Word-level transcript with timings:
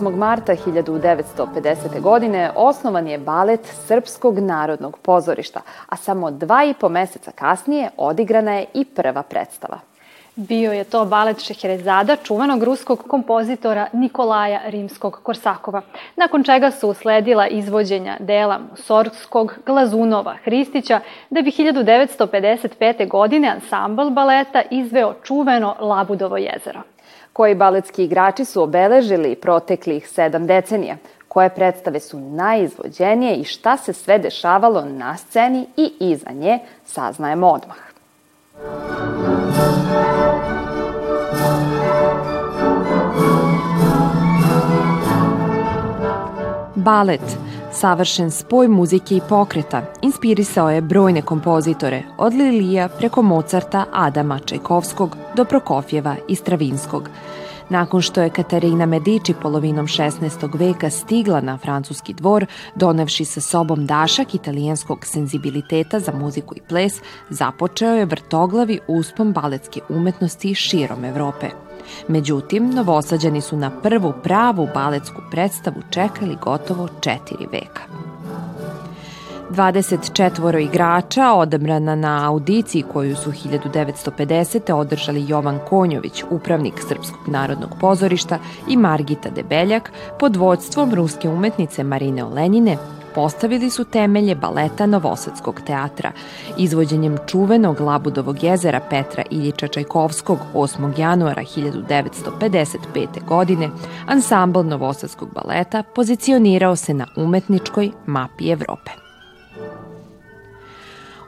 8. 0.00 0.16
marta 0.16 0.52
1950. 0.52 2.00
godine 2.00 2.50
osnovan 2.54 3.06
je 3.06 3.18
balet 3.18 3.60
Srpskog 3.86 4.38
narodnog 4.38 4.98
pozorišta, 4.98 5.60
a 5.88 5.96
samo 5.96 6.30
dva 6.30 6.64
i 6.64 6.74
po 6.74 6.88
meseca 6.88 7.30
kasnije 7.30 7.90
odigrana 7.96 8.54
je 8.54 8.66
i 8.74 8.84
prva 8.84 9.22
predstava. 9.22 9.89
Bio 10.36 10.72
je 10.72 10.84
to 10.84 11.04
balet 11.04 11.40
Šeherezada, 11.40 12.16
čuvenog 12.16 12.62
ruskog 12.62 13.04
kompozitora 13.08 13.86
Nikolaja 13.92 14.60
Rimskog-Korsakova, 14.66 15.80
nakon 16.16 16.44
čega 16.44 16.70
su 16.70 16.88
usledila 16.88 17.48
izvođenja 17.48 18.16
dela 18.20 18.60
Musorgskog, 18.70 19.54
Glazunova, 19.66 20.36
Hristića, 20.44 21.00
da 21.30 21.42
bi 21.42 21.50
1955. 21.50 23.08
godine 23.08 23.48
ansambl 23.48 24.10
baleta 24.10 24.62
izveo 24.70 25.14
čuveno 25.22 25.76
Labudovo 25.80 26.36
jezero. 26.36 26.80
Koji 27.32 27.54
baletski 27.54 28.04
igrači 28.04 28.44
su 28.44 28.62
obeležili 28.62 29.34
proteklih 29.34 30.08
sedam 30.08 30.46
decenija, 30.46 30.96
koje 31.28 31.48
predstave 31.48 32.00
su 32.00 32.20
najizvođenije 32.20 33.36
i 33.36 33.44
šta 33.44 33.76
se 33.76 33.92
sve 33.92 34.18
dešavalo 34.18 34.84
na 34.84 35.16
sceni 35.16 35.66
i 35.76 35.92
iza 36.00 36.30
nje, 36.30 36.58
saznajemo 36.84 37.48
odmah. 37.48 37.76
Balet, 46.80 47.38
savršen 47.72 48.30
spoj 48.30 48.68
muzike 48.68 49.16
i 49.16 49.20
pokreta, 49.28 49.82
inspirisao 50.02 50.70
je 50.70 50.80
brojne 50.80 51.22
kompozitore, 51.22 52.02
od 52.18 52.34
Lilija 52.34 52.88
preko 52.88 53.22
Mozarta, 53.22 53.84
Adama 53.92 54.38
Čajkovskog 54.38 55.16
do 55.36 55.44
Prokofjeva 55.44 56.16
i 56.28 56.34
Stravinskog– 56.34 57.08
Nakon 57.70 58.02
što 58.02 58.22
je 58.22 58.30
Katarina 58.30 58.86
Medici 58.86 59.34
polovinom 59.42 59.86
16. 59.86 60.58
veka 60.58 60.90
stigla 60.90 61.40
na 61.40 61.58
francuski 61.58 62.14
dvor, 62.14 62.46
donevši 62.74 63.24
sa 63.24 63.40
sobom 63.40 63.86
dašak 63.86 64.34
italijanskog 64.34 65.06
senzibiliteta 65.06 66.00
za 66.00 66.12
muziku 66.12 66.54
i 66.56 66.60
ples, 66.68 66.92
započeo 67.28 67.94
je 67.94 68.04
vrtoglavi 68.04 68.80
uspon 68.88 69.32
baletske 69.32 69.80
umetnosti 69.88 70.54
širom 70.54 71.04
Evrope. 71.04 71.69
Međutim, 72.08 72.70
novosađani 72.70 73.40
su 73.40 73.56
na 73.56 73.70
prvu 73.70 74.12
pravu 74.22 74.68
baletsku 74.74 75.22
predstavu 75.30 75.76
čekali 75.90 76.36
gotovo 76.42 76.88
četiri 77.00 77.46
veka. 77.52 77.82
24 79.50 80.58
igrača 80.58 81.32
odabrana 81.32 81.94
na 81.94 82.28
audiciji 82.28 82.84
koju 82.92 83.16
su 83.16 83.32
1950. 83.32 84.72
održali 84.72 85.28
Jovan 85.28 85.58
Konjović, 85.68 86.24
upravnik 86.30 86.74
Srpskog 86.88 87.28
narodnog 87.28 87.70
pozorišta 87.80 88.38
i 88.68 88.76
Margita 88.76 89.30
Debeljak 89.30 89.92
pod 90.18 90.36
vodstvom 90.36 90.94
ruske 90.94 91.28
umetnice 91.28 91.84
Marine 91.84 92.24
Olenjine 92.24 92.76
postavili 93.14 93.70
su 93.70 93.84
temelje 93.84 94.34
baleta 94.34 94.86
Novosadskog 94.86 95.60
teatra. 95.66 96.12
Izvođenjem 96.58 97.16
čuvenog 97.26 97.80
Labudovog 97.80 98.42
jezera 98.42 98.80
Petra 98.90 99.24
Iljiča 99.30 99.68
Čajkovskog 99.68 100.38
8. 100.54 100.98
januara 100.98 101.42
1955. 101.42 103.06
godine, 103.28 103.68
ansambl 104.06 104.62
Novosadskog 104.62 105.28
baleta 105.34 105.82
pozicionirao 105.82 106.76
se 106.76 106.94
na 106.94 107.06
umetničkoj 107.16 107.90
mapi 108.06 108.50
Evrope. 108.50 109.09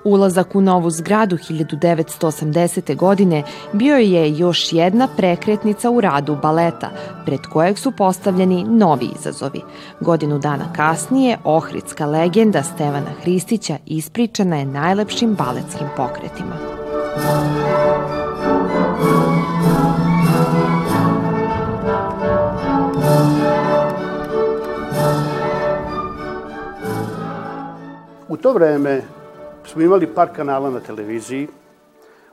Ulazak 0.05 0.55
u 0.55 0.61
novu 0.61 0.91
zgradu 0.91 1.37
1980. 1.37 2.97
godine 2.97 3.43
bio 3.73 3.97
je 3.97 4.39
još 4.39 4.73
jedna 4.73 5.09
prekretnica 5.17 5.91
u 5.91 6.01
radu 6.01 6.39
baleta, 6.43 6.91
pred 7.27 7.41
kojeg 7.53 7.79
su 7.79 7.93
postavljeni 7.93 8.65
novi 8.65 9.09
izazovi. 9.19 9.61
Godinu 10.01 10.39
dana 10.39 10.73
kasnije, 10.77 11.39
ohridska 11.45 12.07
legenda 12.07 12.63
Stevana 12.63 13.11
Hristića 13.23 13.77
ispričana 13.87 14.57
je 14.57 14.65
najlepšim 14.65 15.35
baletskim 15.35 15.89
pokretima. 15.97 16.57
U 28.29 28.37
to 28.37 28.53
vreme 28.53 29.03
smo 29.67 29.83
imali 29.83 30.07
par 30.07 30.29
kanala 30.37 30.71
na 30.71 30.81
televiziji, 30.81 31.49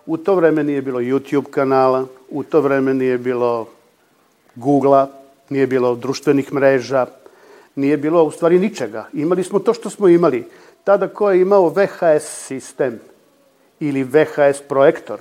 u 0.05 0.17
to 0.17 0.35
vreme 0.35 0.63
nije 0.63 0.81
bilo 0.81 0.99
YouTube 0.99 1.49
kanala, 1.49 2.05
u 2.29 2.43
to 2.43 2.61
vreme 2.61 2.93
nije 2.93 3.17
bilo 3.17 3.67
Google-a, 4.55 5.07
nije 5.49 5.67
bilo 5.67 5.95
društvenih 5.95 6.53
mreža, 6.53 7.05
nije 7.75 7.97
bilo 7.97 8.23
u 8.23 8.31
stvari 8.31 8.59
ničega. 8.59 9.07
Imali 9.13 9.43
smo 9.43 9.59
to 9.59 9.73
što 9.73 9.89
smo 9.89 10.07
imali. 10.07 10.47
Tada 10.83 11.07
ko 11.07 11.31
je 11.31 11.41
imao 11.41 11.69
VHS 11.69 12.47
sistem 12.47 12.99
ili 13.79 14.03
VHS 14.03 14.61
projektor, 14.67 15.19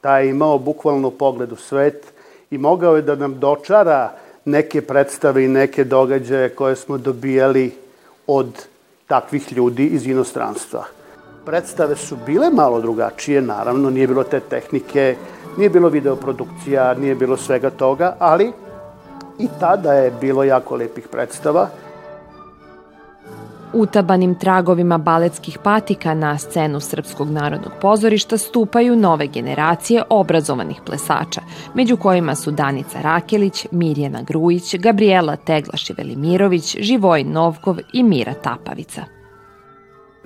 taj 0.00 0.24
je 0.24 0.30
imao 0.30 0.58
bukvalno 0.58 1.10
pogled 1.10 1.52
u 1.52 1.56
svet 1.56 2.12
i 2.50 2.58
mogao 2.58 2.96
je 2.96 3.02
da 3.02 3.14
nam 3.14 3.40
dočara 3.40 4.12
neke 4.44 4.82
predstave 4.82 5.44
i 5.44 5.48
neke 5.48 5.84
događaje 5.84 6.48
koje 6.48 6.76
smo 6.76 6.98
dobijali 6.98 7.72
od 8.26 8.66
takvih 9.06 9.52
ljudi 9.52 9.86
iz 9.86 10.06
inostranstva. 10.06 10.84
Predstave 11.46 11.96
su 11.96 12.16
bile 12.26 12.50
malo 12.50 12.80
drugačije, 12.80 13.42
naravno, 13.42 13.90
nije 13.90 14.06
bilo 14.06 14.24
te 14.24 14.40
tehnike, 14.40 15.16
nije 15.58 15.70
bilo 15.70 15.88
videoprodukcija, 15.88 16.94
nije 16.94 17.14
bilo 17.14 17.36
svega 17.36 17.70
toga, 17.70 18.16
ali 18.18 18.52
i 19.38 19.48
tada 19.60 19.92
je 19.92 20.12
bilo 20.20 20.44
jako 20.44 20.76
lepih 20.76 21.08
predstava. 21.08 21.68
Utabanim 23.72 24.34
tragovima 24.34 24.98
baletskih 24.98 25.58
patika 25.58 26.14
na 26.14 26.38
scenu 26.38 26.80
Srpskog 26.80 27.30
narodnog 27.30 27.72
pozorišta 27.80 28.38
stupaju 28.38 28.96
nove 28.96 29.26
generacije 29.26 30.02
obrazovanih 30.10 30.80
plesača, 30.86 31.40
među 31.74 31.96
kojima 31.96 32.34
su 32.34 32.50
Danica 32.50 33.00
Rakelić, 33.00 33.66
Mirjana 33.70 34.22
Grujić, 34.22 34.74
Gabriela 34.74 35.36
Teglaš-Velimirović, 35.46 36.76
Živojin 36.80 37.32
Novkov 37.32 37.76
i 37.92 38.02
Mira 38.02 38.34
Tapavica. 38.34 39.15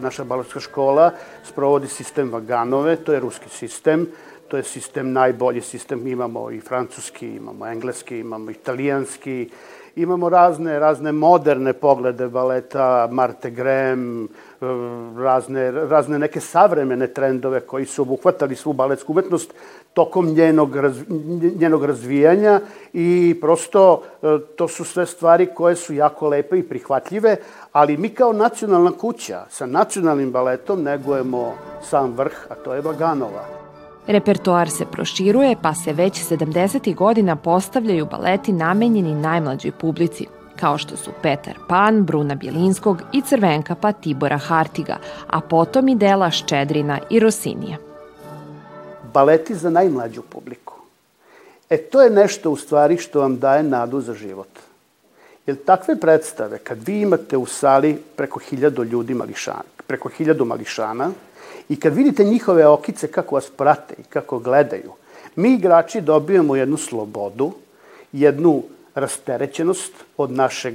Naša 0.00 0.24
baletska 0.24 0.60
škola 0.60 1.10
sprovodi 1.44 1.88
sistem 1.88 2.30
Vaganove, 2.32 2.96
to 2.96 3.12
je 3.12 3.20
ruski 3.20 3.48
sistem, 3.48 4.06
to 4.48 4.56
je 4.56 4.62
sistem, 4.62 5.12
najbolji 5.12 5.60
sistem, 5.60 6.06
imamo 6.06 6.50
i 6.50 6.60
francuski, 6.60 7.26
imamo 7.36 7.66
engleski, 7.66 8.18
imamo 8.18 8.50
italijanski, 8.50 9.50
imamo 9.96 10.28
razne, 10.28 10.78
razne 10.78 11.12
moderne 11.12 11.72
poglede 11.72 12.28
baleta, 12.28 13.08
Marte 13.10 13.50
Graham, 13.50 14.28
razne, 15.16 15.70
razne 15.70 16.18
neke 16.18 16.40
savremene 16.40 17.06
trendove 17.06 17.60
koji 17.60 17.86
su 17.86 18.02
obuhvatali 18.02 18.56
svu 18.56 18.72
baletsku 18.72 19.12
umetnost 19.12 19.54
tokom 19.94 20.26
njenog, 20.26 20.76
raz, 20.76 20.96
njenog 21.60 21.84
razvijanja 21.84 22.60
i 22.92 23.38
prosto 23.40 24.02
e, 24.22 24.38
to 24.56 24.68
su 24.68 24.84
sve 24.84 25.06
stvari 25.06 25.48
koje 25.54 25.76
su 25.76 25.94
jako 25.94 26.28
lepe 26.28 26.58
i 26.58 26.68
prihvatljive, 26.68 27.36
ali 27.72 27.96
mi 27.96 28.08
kao 28.08 28.32
nacionalna 28.32 28.92
kuća 28.92 29.44
sa 29.48 29.66
nacionalnim 29.66 30.32
baletom 30.32 30.82
negujemo 30.82 31.54
sam 31.82 32.12
vrh, 32.16 32.46
a 32.48 32.54
to 32.54 32.74
je 32.74 32.82
Baganova. 32.82 33.59
Repertoar 34.10 34.70
se 34.70 34.84
proširuje, 34.86 35.56
pa 35.62 35.74
se 35.74 35.92
već 35.92 36.14
70. 36.14 36.94
godina 36.94 37.36
postavljaju 37.36 38.06
baleti 38.06 38.52
namenjeni 38.52 39.14
najmlađoj 39.14 39.72
publici, 39.72 40.26
kao 40.60 40.78
što 40.78 40.96
su 40.96 41.10
Petar 41.22 41.54
Pan, 41.68 42.02
Bruna 42.04 42.34
Bjelinskog 42.34 43.02
i 43.12 43.22
Crvenka 43.22 43.74
pa 43.74 43.92
Tibora 43.92 44.38
Hartiga, 44.38 44.96
a 45.26 45.40
potom 45.40 45.88
i 45.88 45.94
dela 45.94 46.30
Ščedrina 46.30 46.98
i 47.10 47.20
Rosinija. 47.20 47.76
Baleti 49.14 49.54
za 49.54 49.70
najmlađu 49.70 50.22
publiku. 50.22 50.74
E, 51.70 51.76
to 51.76 52.02
je 52.02 52.10
nešto 52.10 52.50
u 52.50 52.56
stvari 52.56 52.96
što 52.96 53.20
vam 53.20 53.38
daje 53.38 53.62
nadu 53.62 54.00
za 54.00 54.14
život. 54.14 54.48
Jer 55.46 55.56
takve 55.64 56.00
predstave, 56.00 56.58
kad 56.58 56.86
vi 56.86 57.00
imate 57.00 57.36
u 57.36 57.46
sali 57.46 57.98
preko 58.16 58.38
hiljadu 58.38 58.84
ljudi 58.84 59.14
mališana, 59.14 59.70
preko 59.86 60.08
hiljadu 60.08 60.44
mališana, 60.44 61.10
i 61.70 61.80
kad 61.80 61.94
vidite 61.94 62.24
njihove 62.24 62.66
okice 62.66 63.06
kako 63.06 63.34
vas 63.34 63.50
prate 63.50 63.94
i 63.98 64.02
kako 64.02 64.38
gledaju, 64.38 64.92
mi 65.36 65.54
igrači 65.54 66.00
dobijamo 66.00 66.56
jednu 66.56 66.76
slobodu, 66.76 67.52
jednu 68.12 68.62
rasterećenost 68.94 69.92
od 70.16 70.30
našeg 70.30 70.74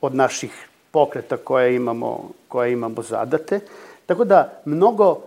od 0.00 0.14
naših 0.14 0.68
pokreta 0.90 1.36
koje 1.36 1.76
imamo, 1.76 2.30
koje 2.48 2.72
imamo 2.72 3.02
zadate. 3.02 3.60
Tako 4.06 4.24
da 4.24 4.60
mnogo, 4.64 5.20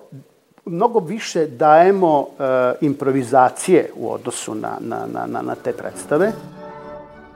mnogo 0.65 1.00
više 1.00 1.45
dajemo 1.45 2.27
e, 2.27 2.73
improvizacije 2.81 3.91
u 3.95 4.12
odnosu 4.12 4.55
na, 4.55 4.77
na, 4.79 5.07
na, 5.27 5.41
na 5.41 5.55
te 5.55 5.73
predstave. 5.73 6.31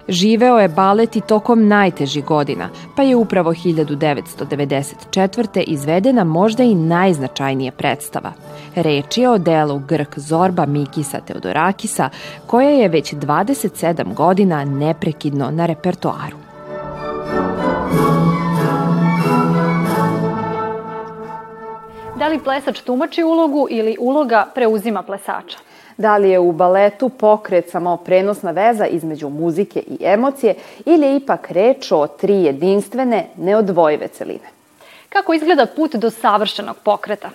Živeo 0.07 0.59
je 0.59 0.67
balet 0.67 1.15
i 1.15 1.21
tokom 1.21 1.67
najtežih 1.67 2.25
godina, 2.25 2.69
pa 2.95 3.03
je 3.03 3.15
upravo 3.15 3.53
1994. 3.53 5.63
izvedena 5.67 6.23
možda 6.23 6.63
i 6.63 6.75
najznačajnija 6.75 7.71
predstava. 7.71 8.31
Reč 8.75 9.17
je 9.17 9.29
o 9.29 9.38
delu 9.38 9.81
Grk 9.88 10.19
Zorba 10.19 10.65
Mikisa 10.65 11.19
Teodorakisa, 11.19 12.09
koja 12.47 12.69
je 12.69 12.89
već 12.89 13.13
27 13.13 14.13
godina 14.13 14.65
neprekidno 14.65 15.51
na 15.51 15.65
repertoaru. 15.65 16.38
Da 22.19 22.27
li 22.27 22.39
plesač 22.44 22.81
tumači 22.81 23.23
ulogu 23.23 23.67
ili 23.69 23.97
uloga 24.00 24.47
preuzima 24.55 25.01
plesača? 25.01 25.57
Da 25.97 26.17
li 26.17 26.29
je 26.29 26.39
u 26.39 26.51
baletu 26.51 27.09
pokret 27.09 27.69
samo 27.69 27.97
prenosna 27.97 28.51
veza 28.51 28.87
između 28.87 29.29
muzike 29.29 29.79
i 29.79 29.97
emocije 30.01 30.55
ili 30.85 31.05
je 31.05 31.15
ipak 31.15 31.51
reč 31.51 31.91
o 31.91 32.07
tri 32.07 32.33
jedinstvene, 32.33 33.27
neodvojive 33.37 34.07
celine? 34.07 34.47
Kako 35.09 35.33
izgleda 35.33 35.65
put 35.75 35.95
do 35.95 36.09
savršenog 36.09 36.75
pokreta? 36.83 37.29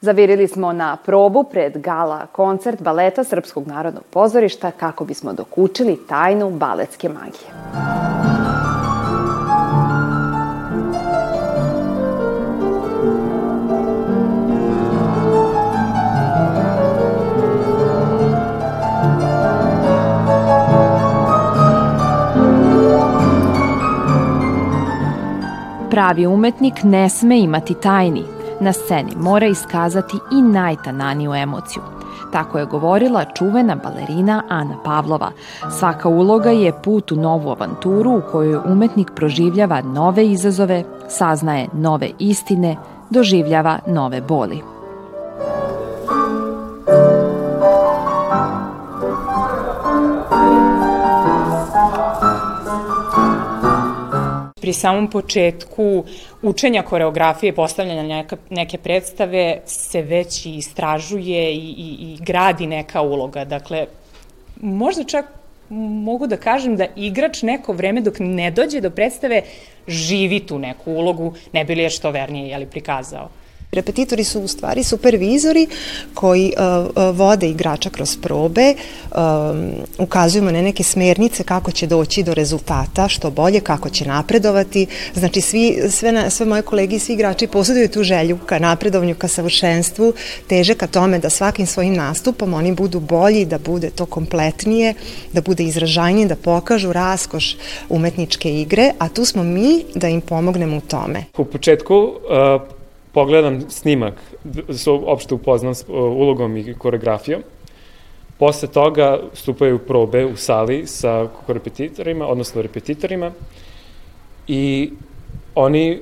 Zavirili 0.00 0.48
smo 0.48 0.72
na 0.72 0.96
probu 0.96 1.44
pred 1.44 1.78
gala 1.78 2.26
koncert 2.26 2.82
baleta 2.82 3.24
Srpskog 3.24 3.66
narodnog 3.66 4.04
pozorišta 4.10 4.70
kako 4.70 5.04
bismo 5.04 5.32
dokučili 5.32 5.98
tajnu 6.08 6.50
baletske 6.50 7.08
magije. 7.08 8.27
Pravi 25.98 26.26
umetnik 26.26 26.82
ne 26.82 27.08
sme 27.08 27.40
imati 27.40 27.74
tajni. 27.74 28.24
Na 28.60 28.72
sceni 28.72 29.12
mora 29.16 29.46
iskazati 29.46 30.16
i 30.32 30.42
najtananiju 30.42 31.34
emociju. 31.34 31.82
Tako 32.32 32.58
je 32.58 32.66
govorila 32.66 33.24
čuvena 33.24 33.76
balerina 33.76 34.42
Ana 34.48 34.76
Pavlova. 34.84 35.30
Svaka 35.78 36.08
uloga 36.08 36.50
je 36.50 36.72
put 36.82 37.12
u 37.12 37.16
novu 37.16 37.50
avanturu 37.50 38.10
u 38.18 38.22
kojoj 38.32 38.60
umetnik 38.72 39.10
proživljava 39.14 39.82
nove 39.82 40.26
izazove, 40.26 40.84
saznaje 41.08 41.68
nove 41.72 42.10
istine, 42.18 42.76
doživljava 43.10 43.78
nove 43.86 44.20
boli. 44.20 44.77
Pri 54.68 54.74
samom 54.76 55.06
početku 55.10 56.04
učenja 56.42 56.82
koreografije, 56.82 57.54
postavljanja 57.54 58.02
neka, 58.02 58.36
neke 58.50 58.78
predstave 58.78 59.62
se 59.66 60.02
već 60.02 60.46
i 60.46 60.50
istražuje 60.56 61.54
i, 61.54 61.70
i, 61.70 61.88
i 62.00 62.18
gradi 62.20 62.66
neka 62.66 63.00
uloga. 63.00 63.44
Dakle, 63.44 63.86
možda 64.60 65.04
čak 65.04 65.24
mogu 65.70 66.26
da 66.26 66.36
kažem 66.36 66.76
da 66.76 66.86
igrač 66.96 67.42
neko 67.42 67.72
vreme 67.72 68.00
dok 68.00 68.20
ne 68.20 68.50
dođe 68.50 68.80
do 68.80 68.90
predstave 68.90 69.42
živi 69.86 70.40
tu 70.46 70.58
neku 70.58 70.92
ulogu, 70.92 71.32
ne 71.52 71.64
bi 71.64 71.74
li 71.74 71.82
je 71.82 71.90
što 71.90 72.10
vernije 72.10 72.48
jeli, 72.48 72.66
prikazao. 72.66 73.30
Repetitori 73.72 74.24
su 74.24 74.40
u 74.40 74.48
stvari 74.48 74.84
supervizori 74.84 75.66
koji 76.14 76.52
uh, 76.56 76.86
uh, 76.86 77.16
vode 77.16 77.48
igrača 77.48 77.90
kroz 77.90 78.16
probe, 78.16 78.74
um, 78.74 79.72
ukazujemo 79.98 80.50
na 80.50 80.62
neke 80.62 80.82
smernice 80.82 81.42
kako 81.42 81.70
će 81.70 81.86
doći 81.86 82.22
do 82.22 82.34
rezultata, 82.34 83.08
što 83.08 83.30
bolje, 83.30 83.60
kako 83.60 83.90
će 83.90 84.04
napredovati. 84.04 84.86
Znači, 85.14 85.40
svi, 85.40 85.78
sve, 85.90 86.12
na, 86.12 86.30
sve 86.30 86.46
moje 86.46 86.62
kolege 86.62 86.96
i 86.96 86.98
svi 86.98 87.12
igrači 87.14 87.46
posjeduju 87.46 87.88
tu 87.88 88.02
želju 88.02 88.38
ka 88.46 88.58
napredovanju, 88.58 89.14
ka 89.14 89.28
savršenstvu, 89.28 90.12
teže 90.46 90.74
ka 90.74 90.86
tome 90.86 91.18
da 91.18 91.30
svakim 91.30 91.66
svojim 91.66 91.94
nastupom 91.94 92.54
oni 92.54 92.72
budu 92.72 93.00
bolji, 93.00 93.44
da 93.44 93.58
bude 93.58 93.90
to 93.90 94.06
kompletnije, 94.06 94.94
da 95.32 95.40
bude 95.40 95.62
izražajnije, 95.62 96.26
da 96.26 96.36
pokažu 96.36 96.92
raskoš 96.92 97.56
umetničke 97.88 98.60
igre, 98.60 98.92
a 98.98 99.08
tu 99.08 99.24
smo 99.24 99.44
mi 99.44 99.84
da 99.94 100.08
im 100.08 100.20
pomognemo 100.20 100.76
u 100.76 100.80
tome. 100.80 101.24
U 101.38 101.44
početku 101.44 101.94
uh 101.94 102.77
pogledam 103.18 103.70
snimak, 103.70 104.14
da 104.44 104.74
se 104.74 104.90
opšte 104.90 105.34
upoznam 105.34 105.74
s 105.74 105.84
ulogom 105.88 106.56
i 106.56 106.74
koreografijom. 106.74 107.42
Posle 108.38 108.68
toga 108.68 109.18
stupaju 109.34 109.78
probe 109.78 110.24
u 110.26 110.36
sali 110.36 110.86
sa 110.86 111.26
korepetitorima, 111.46 112.26
odnosno 112.26 112.62
repetitorima 112.62 113.32
i 114.46 114.92
oni 115.54 116.00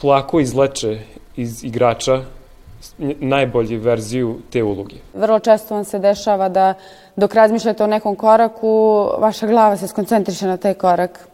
plako 0.00 0.40
izleče 0.40 1.00
iz 1.36 1.64
igrača 1.64 2.22
najbolju 3.18 3.80
verziju 3.80 4.36
te 4.50 4.62
uloge. 4.62 4.96
Vrlo 5.14 5.38
često 5.38 5.74
vam 5.74 5.84
se 5.84 5.98
dešava 5.98 6.48
da 6.48 6.74
dok 7.16 7.34
razmišljate 7.34 7.84
o 7.84 7.90
nekom 7.90 8.16
koraku, 8.16 8.70
vaša 9.18 9.46
glava 9.46 9.76
se 9.76 9.88
skoncentriše 9.88 10.46
na 10.46 10.56
taj 10.56 10.74
korak 10.74 11.28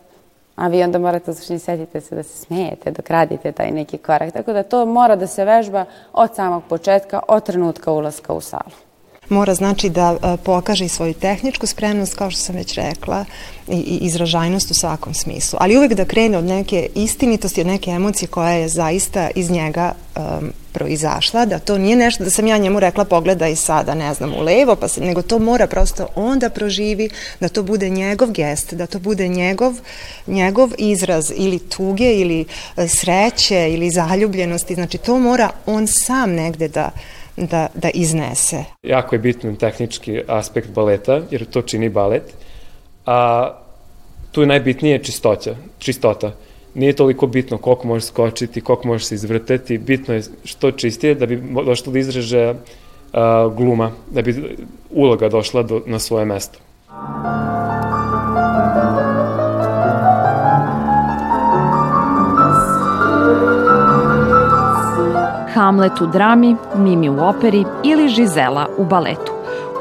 a 0.57 0.69
vi 0.69 0.83
onda 0.83 0.99
morate 0.99 1.31
u 1.31 1.35
suštini 1.35 1.59
setite 1.59 2.01
se 2.01 2.15
da 2.15 2.23
se 2.23 2.39
smijete 2.39 2.91
dok 2.91 3.11
radite 3.11 3.53
taj 3.53 3.71
neki 3.71 3.99
korak. 3.99 4.33
Tako 4.33 4.53
da 4.53 4.63
to 4.63 4.87
mora 4.87 5.17
da 5.17 5.27
se 5.27 5.45
vežba 5.45 5.85
od 6.13 6.35
samog 6.35 6.63
početka, 6.69 7.21
od 7.29 7.45
trenutka 7.45 7.93
ulaska 7.93 8.33
u 8.33 8.41
salu. 8.41 8.94
Mora 9.29 9.55
znači 9.55 9.89
da 9.89 10.17
e, 10.23 10.37
pokaže 10.37 10.85
i 10.85 10.89
svoju 10.89 11.15
tehničku 11.15 11.67
spremnost, 11.67 12.15
kao 12.15 12.31
što 12.31 12.41
sam 12.41 12.57
već 12.57 12.75
rekla, 12.75 13.25
i, 13.69 13.77
i 13.77 13.99
izražajnost 14.01 14.71
u 14.71 14.75
svakom 14.75 15.15
smislu. 15.15 15.59
Ali 15.61 15.77
uvek 15.77 15.95
da 15.95 16.05
krene 16.05 16.39
od 16.39 16.45
neke 16.45 16.89
istinitosti, 16.95 17.61
od 17.61 17.67
neke 17.67 17.91
emocije 17.91 18.29
koja 18.29 18.51
je 18.51 18.69
zaista 18.69 19.31
iz 19.35 19.51
njega 19.51 19.93
um, 20.17 20.53
proizašla, 20.73 21.47
da 21.47 21.59
to 21.59 21.79
nije 21.79 21.97
nešto 21.97 22.25
da 22.25 22.31
sam 22.31 22.47
ja 22.47 22.59
njemu 22.59 22.81
rekla 22.81 23.05
pogledaj 23.05 23.57
sada, 23.57 23.95
ne 23.95 24.15
znam, 24.15 24.35
u 24.35 24.43
levo, 24.43 24.77
pa 24.77 24.89
se, 24.89 25.01
nego 25.01 25.23
to 25.23 25.39
mora 25.39 25.67
prosto 25.67 26.07
on 26.15 26.39
da 26.39 26.51
proživi, 26.51 27.09
da 27.41 27.49
to 27.49 27.63
bude 27.63 27.89
njegov 27.89 28.31
gest, 28.31 28.75
da 28.75 28.87
to 28.87 28.99
bude 28.99 29.29
njegov, 29.29 29.75
njegov 30.27 30.71
izraz 30.79 31.33
ili 31.37 31.59
tuge 31.59 32.15
ili 32.15 32.45
e, 32.77 32.89
sreće 32.89 33.71
ili 33.71 33.91
zaljubljenosti, 33.91 34.75
znači 34.75 34.99
to 34.99 35.19
mora 35.19 35.51
on 35.67 35.87
sam 35.87 36.33
negde 36.33 36.69
da, 36.69 36.91
da, 37.37 37.67
da 37.75 37.91
iznese. 37.95 38.65
Jako 38.83 39.15
je 39.15 39.19
bitan 39.19 39.57
tehnički 39.57 40.21
aspekt 40.29 40.71
baleta, 40.71 41.21
jer 41.31 41.45
to 41.45 41.63
čini 41.63 41.89
balet, 41.89 42.35
a 43.07 43.51
tu 44.33 44.41
je 44.41 44.47
najbitnije 44.47 45.03
čistoća, 45.03 45.57
čistota 45.79 46.33
nije 46.75 46.93
toliko 46.93 47.27
bitno 47.27 47.59
koliko 47.59 47.87
možeš 47.87 48.09
skočiti, 48.09 48.61
koliko 48.61 48.89
možeš 48.89 49.07
se 49.07 49.15
izvrteti, 49.15 49.79
bitno 49.79 50.15
je 50.15 50.23
što 50.45 50.71
čistije 50.71 51.15
da 51.15 51.27
bi 51.27 51.43
došlo 51.67 51.93
do 51.93 51.99
izražaja 51.99 52.55
gluma, 53.57 53.93
da 54.11 54.23
bi 54.23 54.57
uloga 54.91 55.29
došla 55.29 55.63
do, 55.63 55.83
na 55.87 55.99
svoje 55.99 56.25
mesto. 56.25 56.59
Hamlet 65.55 66.01
u 66.01 66.07
drami, 66.07 66.57
Mimi 66.77 67.09
u 67.09 67.25
operi 67.25 67.65
ili 67.85 68.09
Žizela 68.09 68.67
u 68.79 68.85
baletu. 68.85 69.33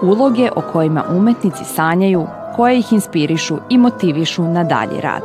Uloge 0.01 0.49
o 0.55 0.61
kojima 0.71 1.03
umetnici 1.09 1.63
sanjaju, 1.63 2.27
koje 2.55 2.79
ih 2.79 2.93
inspirišu 2.93 3.57
i 3.69 3.77
motivišu 3.77 4.43
na 4.43 4.63
dalji 4.63 5.01
rad. 5.01 5.23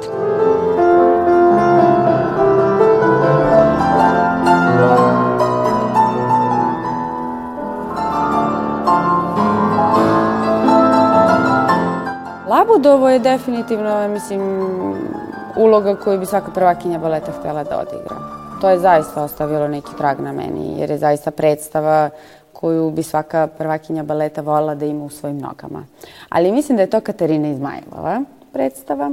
Labudovo 12.49 13.11
je 13.11 13.19
definitivno, 13.19 14.09
mislim, 14.09 14.40
uloga 15.57 15.97
koju 15.97 16.19
bi 16.19 16.26
svaka 16.26 16.50
prvakinja 16.50 16.99
baleta 16.99 17.33
htela 17.33 17.64
da 17.64 17.78
odigra. 17.78 18.08
To 18.61 18.71
je 18.71 18.79
zaista 18.79 19.23
ostavilo 19.23 19.69
neki 19.69 19.91
trag 19.99 20.21
na 20.21 20.33
meni, 20.33 20.81
jer 20.81 20.91
je 20.91 20.99
zaista 20.99 21.31
predstava 21.31 22.11
koju 22.53 22.91
bi 22.91 23.03
svaka 23.03 23.47
prvakinja 23.47 24.03
baleta 24.03 24.41
volila 24.41 24.75
da 24.75 24.87
ima 24.87 25.05
u 25.05 25.11
svojim 25.11 25.38
nogama. 25.38 25.87
Ali 26.29 26.53
mislim 26.53 26.77
da 26.77 26.83
je 26.83 26.91
to 26.91 27.00
Katarina 27.00 27.49
Izmajlova 27.49 28.23
predstava. 28.53 29.11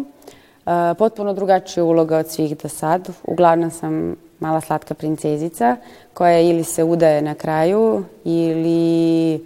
E, 0.65 0.93
potpuno 0.97 1.33
drugačija 1.33 1.83
uloga 1.83 2.17
od 2.17 2.27
svih 2.27 2.57
do 2.57 2.69
sad. 2.69 3.09
Uglavnom 3.23 3.71
sam 3.71 4.15
mala 4.39 4.61
slatka 4.61 4.93
princezica 4.93 5.75
koja 6.13 6.39
ili 6.39 6.63
se 6.63 6.83
udaje 6.83 7.21
na 7.21 7.35
kraju 7.35 8.03
ili 8.23 9.45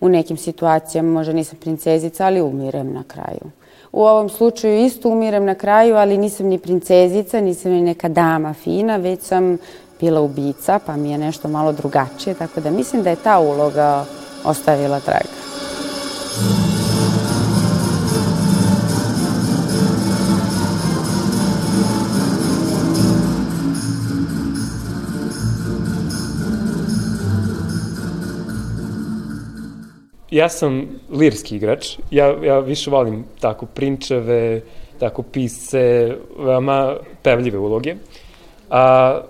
u 0.00 0.08
nekim 0.08 0.36
situacijama 0.36 1.12
možda 1.12 1.32
nisam 1.32 1.58
princezica, 1.58 2.26
ali 2.26 2.40
umirem 2.40 2.92
na 2.92 3.04
kraju. 3.08 3.50
U 3.92 4.02
ovom 4.02 4.28
slučaju 4.28 4.84
isto 4.84 5.08
umirem 5.08 5.44
na 5.44 5.54
kraju, 5.54 5.96
ali 5.96 6.18
nisam 6.18 6.46
ni 6.46 6.58
princezica, 6.58 7.40
nisam 7.40 7.72
ni 7.72 7.82
neka 7.82 8.08
dama 8.08 8.54
fina, 8.54 8.96
već 8.96 9.20
sam 9.20 9.58
bila 10.00 10.20
ubica, 10.20 10.78
pa 10.86 10.96
mi 10.96 11.10
je 11.10 11.18
nešto 11.18 11.48
malo 11.48 11.72
drugačije, 11.72 12.34
tako 12.34 12.60
da 12.60 12.70
mislim 12.70 13.02
da 13.02 13.10
je 13.10 13.16
ta 13.16 13.38
uloga 13.38 14.04
ostavila 14.44 15.00
traga. 15.00 16.69
Ja 30.30 30.48
sam 30.48 30.86
lirski 31.12 31.56
igrač, 31.56 31.98
ja, 32.10 32.34
ja 32.42 32.58
više 32.58 32.90
volim 32.90 33.24
tako 33.40 33.66
prinčeve, 33.66 34.60
tako 34.98 35.22
pisce, 35.22 36.14
veoma 36.38 36.96
pevljive 37.22 37.58
uloge. 37.58 37.94
A 38.70 39.20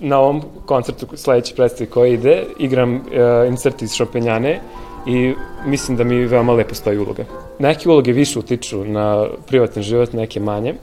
na 0.00 0.18
ovom 0.18 0.42
koncertu 0.66 1.06
sledeći 1.14 1.54
predstavi 1.54 1.90
koji 1.90 2.12
ide, 2.12 2.42
igram 2.58 2.94
uh, 2.94 3.02
insert 3.48 3.82
iz 3.82 3.94
Šopenjane 3.94 4.60
i 5.06 5.34
mislim 5.66 5.96
da 5.96 6.04
mi 6.04 6.24
veoma 6.24 6.52
lepo 6.52 6.74
stoji 6.74 6.98
uloga. 6.98 7.24
Neke 7.58 7.88
uloge 7.88 8.12
više 8.12 8.38
utiču 8.38 8.84
na 8.84 9.26
privatni 9.46 9.82
život, 9.82 10.12
neke 10.12 10.40
manje. 10.40 10.74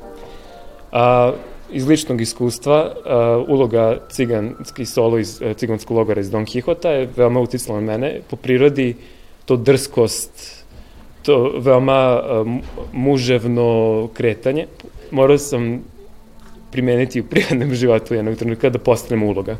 A, 0.91 1.31
iz 1.71 1.88
ličnog 1.88 2.21
iskustva 2.21 2.85
uh, 2.85 3.49
uloga 3.49 3.97
ciganski 4.11 4.85
solo 4.85 5.19
iz 5.19 5.41
uh, 5.41 5.57
ciganskog 5.57 5.97
logora 5.97 6.21
iz 6.21 6.31
Don 6.31 6.45
Quixota 6.45 6.88
je 6.88 7.09
veoma 7.17 7.39
uticala 7.39 7.81
na 7.81 7.85
mene. 7.85 8.21
Po 8.29 8.35
prirodi 8.35 8.95
to 9.45 9.55
drskost, 9.55 10.63
to 11.21 11.53
veoma 11.59 12.19
uh, 12.19 12.47
muževno 12.93 14.09
kretanje. 14.13 14.67
Morao 15.11 15.38
sam 15.38 15.81
primeniti 16.71 17.21
u 17.21 17.23
privatnom 17.23 17.73
životu 17.81 18.13
jednog 18.13 18.35
trenutka 18.35 18.69
da 18.69 18.79
postanem 18.79 19.23
uloga, 19.23 19.57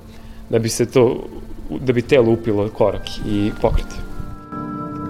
da 0.49 0.59
bi 0.59 0.69
se 0.69 0.85
to, 0.85 1.23
da 1.69 1.93
bi 1.93 2.01
telo 2.01 2.31
upilo 2.31 2.69
korak 2.69 3.07
i 3.27 3.51
pokret. 3.61 4.08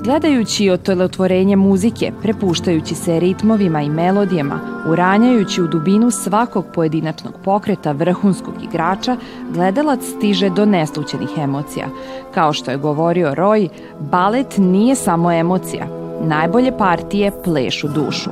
Gledajući 0.04 0.70
otelotvorenje 0.70 1.56
muzike, 1.56 2.12
prepuštajući 2.22 2.96
se 2.96 3.20
ritmovima 3.20 3.82
i 3.82 3.90
melodijama, 3.90 4.60
uranjajući 4.88 5.62
u 5.62 5.68
dubinu 5.68 6.12
svakog 6.12 6.66
pojedinačnog 6.74 7.34
pokreta 7.44 7.92
vrhunskog 7.92 8.54
igrača, 8.64 9.18
gledalac 9.54 10.00
stiže 10.18 10.50
do 10.50 10.66
neslućenih 10.66 11.30
emocija. 11.38 11.88
Kao 12.34 12.54
što 12.54 12.72
je 12.72 12.78
govorio 12.78 13.34
Roy, 13.34 13.70
balet 14.00 14.58
nije 14.58 14.96
samo 14.96 15.32
emocija. 15.32 15.88
Najbolje 16.22 16.78
partije 16.78 17.32
plešu 17.44 17.88
dušu. 17.88 18.30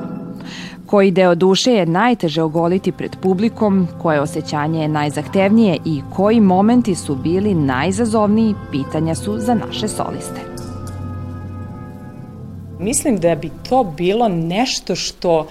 Koji 0.86 1.10
deo 1.10 1.34
duše 1.34 1.72
je 1.72 1.86
najteže 1.86 2.42
ogoliti 2.42 2.92
pred 2.92 3.16
publikom, 3.22 3.88
koje 4.02 4.20
osjećanje 4.20 4.82
je 4.82 4.88
najzahtevnije 4.88 5.78
i 5.84 6.02
koji 6.16 6.40
momenti 6.40 6.94
su 6.94 7.14
bili 7.14 7.54
najzazovniji, 7.54 8.54
pitanja 8.70 9.14
su 9.14 9.38
za 9.38 9.54
naše 9.54 9.88
soliste. 9.88 10.47
Mislim 12.78 13.18
da 13.18 13.34
bi 13.34 13.50
to 13.68 13.84
bilo 13.84 14.28
nešto 14.28 14.96
što 14.96 15.48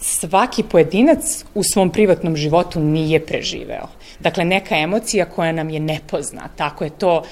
svaki 0.00 0.62
pojedinac 0.62 1.44
u 1.54 1.62
svom 1.62 1.90
privatnom 1.90 2.36
životu 2.36 2.80
nije 2.80 3.26
preživeo. 3.26 3.88
Dakle, 4.20 4.44
neka 4.44 4.76
emocija 4.76 5.24
koja 5.24 5.52
nam 5.52 5.70
je 5.70 5.80
nepoznata. 5.80 6.66
Ako 6.66 6.84
je 6.84 6.90
to, 6.90 7.22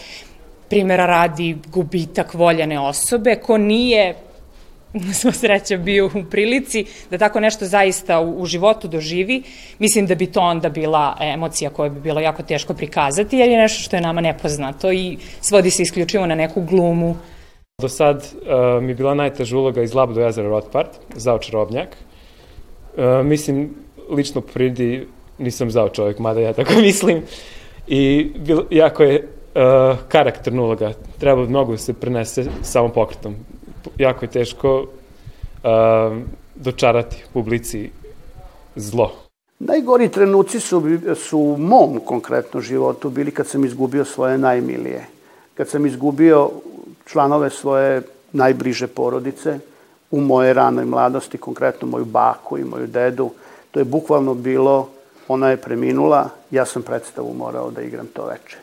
primjera 0.68 1.06
radi, 1.06 1.56
gubitak 1.72 2.34
voljene 2.34 2.80
osobe, 2.80 3.34
ko 3.34 3.58
nije 3.58 4.14
sva 5.20 5.32
sreća 5.32 5.76
bio 5.76 6.06
u 6.06 6.24
prilici 6.30 6.84
da 7.10 7.18
tako 7.18 7.40
nešto 7.40 7.66
zaista 7.66 8.20
u, 8.20 8.40
u 8.40 8.46
životu 8.46 8.88
doživi, 8.88 9.42
mislim 9.78 10.06
da 10.06 10.14
bi 10.14 10.26
to 10.26 10.40
onda 10.40 10.68
bila 10.68 11.16
emocija 11.20 11.70
koja 11.70 11.88
bi 11.88 12.00
bilo 12.00 12.20
jako 12.20 12.42
teško 12.42 12.74
prikazati, 12.74 13.36
jer 13.36 13.48
je 13.48 13.58
nešto 13.58 13.82
što 13.82 13.96
je 13.96 14.00
nama 14.00 14.20
nepoznato 14.20 14.92
i 14.92 15.18
svodi 15.40 15.70
se 15.70 15.82
isključivo 15.82 16.26
na 16.26 16.34
neku 16.34 16.62
glumu, 16.62 17.16
Do 17.82 17.88
sad 17.88 18.16
uh, 18.16 18.82
mi 18.82 18.90
je 18.90 18.94
bila 18.94 19.14
najteža 19.14 19.56
uloga 19.56 19.82
iz 19.82 19.94
Lab 19.94 20.14
do 20.14 20.20
jezera 20.20 20.48
Rotpart, 20.48 20.88
zao 21.14 21.38
čarobnjak. 21.38 21.88
Uh, 22.96 23.26
mislim, 23.26 23.74
lično 24.10 24.40
po 24.40 24.46
prirodi 24.52 25.06
nisam 25.38 25.70
zao 25.70 25.88
čovjek, 25.88 26.18
mada 26.18 26.40
ja 26.40 26.52
tako 26.52 26.72
mislim. 26.88 27.22
I 27.86 28.32
bil, 28.38 28.62
jako 28.70 29.02
je 29.02 29.22
uh, 29.22 29.98
karakterna 30.08 30.62
uloga. 30.62 30.92
Treba 31.18 31.44
mnogo 31.44 31.72
da 31.72 31.78
se 31.78 31.92
prenese 31.92 32.44
samom 32.62 32.92
pokretom. 32.92 33.34
Jako 33.98 34.24
je 34.24 34.30
teško 34.30 34.80
uh, 34.80 34.88
dočarati 36.54 37.24
publici 37.32 37.90
zlo. 38.76 39.12
Najgori 39.58 40.08
trenuci 40.08 40.60
su, 40.60 40.82
su 41.14 41.38
u 41.38 41.56
mom 41.56 42.00
konkretno 42.04 42.60
životu 42.60 43.10
bili 43.10 43.30
kad 43.30 43.46
sam 43.46 43.64
izgubio 43.64 44.04
svoje 44.04 44.38
najmilije. 44.38 45.06
Kad 45.54 45.68
sam 45.68 45.86
izgubio 45.86 46.50
članove 47.06 47.50
svoje 47.50 48.02
najbliže 48.32 48.86
porodice 48.86 49.58
u 50.10 50.20
moje 50.20 50.54
ranoj 50.54 50.84
mladosti, 50.84 51.38
konkretno 51.38 51.88
moju 51.88 52.04
baku 52.04 52.58
i 52.58 52.64
moju 52.64 52.86
dedu. 52.86 53.30
To 53.70 53.80
je 53.80 53.84
bukvalno 53.84 54.34
bilo, 54.34 54.88
ona 55.28 55.50
je 55.50 55.56
preminula, 55.56 56.28
ja 56.50 56.64
sam 56.64 56.82
predstavu 56.82 57.34
morao 57.34 57.70
da 57.70 57.82
igram 57.82 58.06
to 58.06 58.26
veče. 58.26 58.56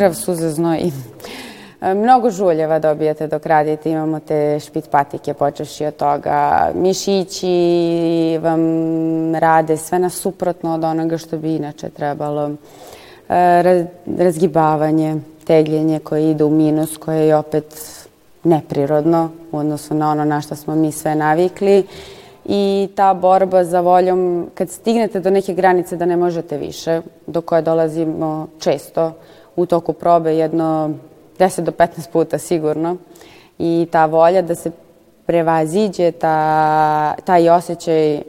Krv, 0.00 0.12
suze, 0.12 0.48
znoj 0.50 0.78
i 0.78 0.92
Mnogo 1.94 2.30
žuljeva 2.30 2.78
dobijate 2.78 3.26
dok 3.26 3.46
radite, 3.46 3.90
imamo 3.90 4.20
te 4.20 4.60
špit 4.60 4.90
patike 4.90 5.34
počeši 5.34 5.86
od 5.86 5.96
toga. 5.96 6.70
Mišići 6.74 8.38
vam 8.42 8.60
rade 9.34 9.76
sve 9.76 9.98
nasuprotno 9.98 10.74
od 10.74 10.84
onoga 10.84 11.18
što 11.18 11.38
bi 11.38 11.56
inače 11.56 11.88
trebalo. 11.88 12.50
E, 13.28 13.86
razgibavanje, 14.18 15.16
tegljenje 15.46 15.98
koje 15.98 16.30
ide 16.30 16.44
u 16.44 16.50
minus, 16.50 16.96
koje 16.96 17.26
je 17.26 17.36
opet 17.36 18.00
neprirodno 18.44 19.30
u 19.52 19.58
odnosu 19.58 19.94
na 19.94 20.10
ono 20.10 20.24
na 20.24 20.40
što 20.40 20.56
smo 20.56 20.74
mi 20.74 20.92
sve 20.92 21.14
navikli. 21.14 21.86
I 22.44 22.88
ta 22.94 23.14
borba 23.14 23.64
za 23.64 23.80
voljom, 23.80 24.50
kad 24.54 24.70
stignete 24.70 25.20
do 25.20 25.30
neke 25.30 25.54
granice 25.54 25.96
da 25.96 26.04
ne 26.04 26.16
možete 26.16 26.58
više, 26.58 27.00
do 27.26 27.40
koje 27.40 27.62
dolazimo 27.62 28.46
često, 28.58 29.12
u 29.60 29.66
toku 29.66 29.92
probe 29.92 30.36
jedno 30.36 30.90
10 31.38 31.60
do 31.60 31.72
15 31.72 32.10
puta 32.12 32.38
sigurno 32.38 32.96
i 33.58 33.86
ta 33.90 34.06
volja 34.06 34.42
da 34.42 34.54
se 34.54 34.70
prevaziđe 35.26 36.12
ta, 36.12 37.14
taj 37.24 37.48
osjećaj 37.48 38.14
e, 38.14 38.22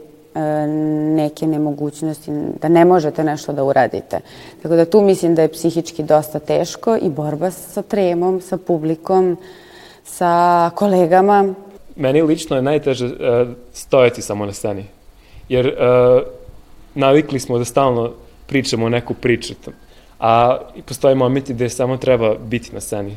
neke 1.16 1.46
nemogućnosti, 1.46 2.30
da 2.62 2.68
ne 2.68 2.84
možete 2.84 3.24
nešto 3.24 3.52
da 3.52 3.64
uradite. 3.64 4.20
Tako 4.62 4.76
da 4.76 4.84
tu 4.84 5.00
mislim 5.00 5.34
da 5.34 5.42
je 5.42 5.52
psihički 5.52 6.02
dosta 6.02 6.38
teško 6.38 6.96
i 7.02 7.08
borba 7.08 7.50
sa 7.50 7.82
tremom, 7.82 8.40
sa 8.40 8.56
publikom, 8.56 9.36
sa 10.04 10.70
kolegama. 10.74 11.54
Meni 11.96 12.22
lično 12.22 12.56
je 12.56 12.62
najteže 12.62 13.06
uh, 13.06 13.12
stojati 13.72 14.22
samo 14.22 14.46
na 14.46 14.52
sceni. 14.52 14.84
Jer 15.48 15.66
uh, 15.66 16.22
navikli 16.94 17.40
smo 17.40 17.58
da 17.58 17.64
stalno 17.64 18.12
pričamo 18.46 18.88
neku 18.88 19.14
priču 19.14 19.54
a 20.22 20.58
postoje 20.86 21.14
momenti 21.14 21.54
gde 21.54 21.68
samo 21.68 21.96
treba 21.96 22.34
biti 22.34 22.74
na 22.74 22.80
sceni. 22.80 23.16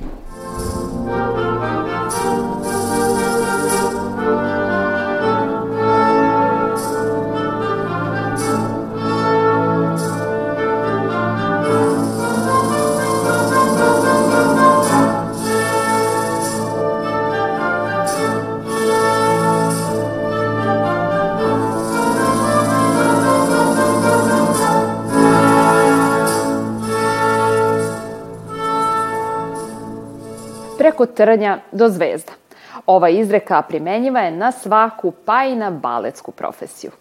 Preko 31.05 31.15
trnja 31.15 31.57
do 31.71 31.89
zvezda. 31.89 32.31
Ova 32.85 33.09
izreka 33.09 33.61
primenjiva 33.61 34.19
je 34.19 34.31
na 34.31 34.51
svaku, 34.51 35.11
pa 35.25 35.43
i 35.43 35.55
na 35.55 35.71
baletsku 35.71 36.31
profesiju. 36.31 36.91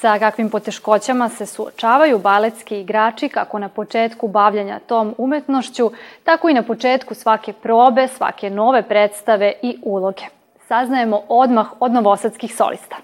Sa 0.00 0.18
kakvim 0.18 0.50
poteškoćama 0.50 1.28
se 1.28 1.46
suočavaju 1.46 2.18
baletski 2.18 2.80
igrači 2.80 3.28
kako 3.28 3.58
na 3.58 3.68
početku 3.68 4.28
bavljanja 4.28 4.78
tom 4.86 5.14
umetnošću, 5.18 5.90
tako 6.24 6.48
i 6.48 6.54
na 6.54 6.62
početku 6.62 7.14
svake 7.14 7.52
probe, 7.52 8.08
svake 8.08 8.50
nove 8.50 8.82
predstave 8.82 9.52
i 9.62 9.78
uloge. 9.82 10.24
Saznajemo 10.68 11.22
odmah 11.28 11.66
od 11.80 11.92
novosadskih 11.92 12.56
solista. 12.56 12.96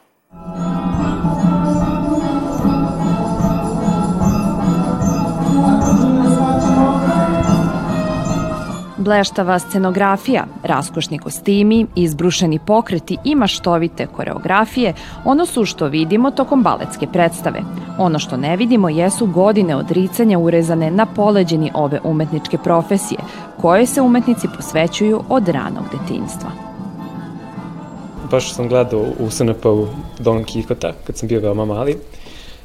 Bleštava 9.05 9.59
scenografija, 9.59 10.47
raskošni 10.63 11.19
kostimi, 11.19 11.87
izbrušeni 11.97 12.59
pokreti 12.67 13.17
i 13.25 13.35
maštovite 13.35 14.07
koreografije 14.07 14.95
ono 15.25 15.47
su 15.47 15.65
što 15.65 15.87
vidimo 15.87 16.31
tokom 16.31 16.63
baletske 16.63 17.07
predstave. 17.07 17.61
Ono 17.99 18.19
što 18.19 18.37
ne 18.37 18.57
vidimo 18.57 18.89
jesu 18.89 19.27
godine 19.27 19.77
odricanja 19.77 20.39
urezane 20.39 20.91
na 20.91 21.07
poleđeni 21.07 21.71
ove 21.75 22.01
umetničke 22.05 22.59
profesije, 22.59 23.19
koje 23.61 23.87
se 23.87 24.01
umetnici 24.01 24.49
posvećuju 24.57 25.23
od 25.29 25.49
ranog 25.49 25.85
detinjstva. 25.93 26.51
Baš 28.31 28.55
sam 28.55 28.69
gledao 28.69 29.05
u 29.19 29.31
SNP-u 29.31 29.87
Don 30.19 30.45
Kihota, 30.45 30.93
kad 31.07 31.17
sam 31.17 31.29
bio 31.29 31.41
veoma 31.41 31.65
mali, 31.65 31.97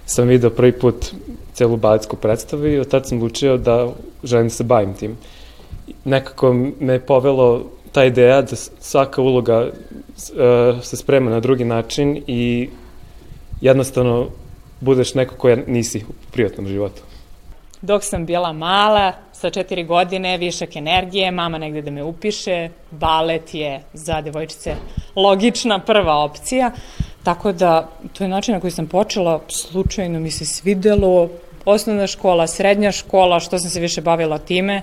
sam 0.05 0.27
video 0.27 0.50
prvi 0.50 0.72
put 0.72 1.05
celu 1.53 1.77
baletsku 1.77 2.15
predstavu 2.15 2.67
i 2.67 2.79
od 2.79 2.88
tada 2.88 3.05
sam 3.05 3.17
odlučio 3.17 3.58
da 3.58 3.88
želim 4.24 4.48
da 4.48 4.53
se 4.53 4.63
bavim 4.63 4.93
tim. 4.93 5.17
Nekako 6.05 6.53
me 6.79 7.00
povelo 7.00 7.65
ta 7.91 8.05
ideja 8.05 8.41
da 8.41 8.55
svaka 8.79 9.22
uloga 9.22 9.67
uh, 9.67 10.84
se 10.84 10.98
sprema 10.98 11.31
na 11.31 11.39
drugi 11.39 11.65
način 11.65 12.24
i 12.27 12.69
jednostavno 13.62 14.27
budeš 14.79 15.13
neko 15.13 15.36
koja 15.36 15.58
nisi 15.67 16.03
u 16.10 16.31
privatnom 16.31 16.67
životu. 16.67 17.01
Dok 17.81 18.03
sam 18.03 18.25
bila 18.25 18.53
mala, 18.53 19.13
sa 19.34 19.50
četiri 19.50 19.84
godine, 19.84 20.38
višak 20.38 20.75
energije, 20.75 21.31
mama 21.31 21.58
negde 21.58 21.81
da 21.81 21.91
me 21.91 22.03
upiše, 22.03 22.69
balet 22.91 23.53
je 23.53 23.81
za 23.93 24.22
devojčice 24.22 24.75
logična 25.15 25.79
prva 25.79 26.17
opcija, 26.17 26.72
tako 27.24 27.51
da 27.51 27.89
to 28.13 28.24
je 28.24 28.27
način 28.27 28.53
na 28.53 28.60
koji 28.60 28.72
sam 28.72 28.88
počela, 28.88 29.41
slučajno 29.48 30.19
mi 30.19 30.31
se 30.31 30.46
svidelo, 30.46 31.29
osnovna 31.65 32.08
škola, 32.08 32.48
srednja 32.48 32.91
škola, 32.91 33.39
što 33.39 33.60
sam 33.60 33.69
se 33.69 33.79
više 33.79 34.01
bavila 34.01 34.38
time, 34.38 34.81